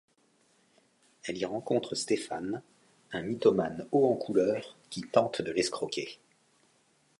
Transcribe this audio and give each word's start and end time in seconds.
Elle 1.25 1.37
y 1.37 1.45
rencontre 1.45 1.93
Stéphane, 1.93 2.63
un 3.11 3.21
mythomane 3.21 3.85
haut 3.91 4.07
en 4.07 4.15
couleur 4.15 4.75
qui 4.89 5.01
tente 5.01 5.43
de 5.43 5.51
l'escroquer. 5.51 6.17